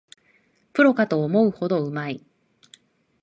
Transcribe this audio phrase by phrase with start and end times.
[0.73, 2.25] プロかと思うほどうまい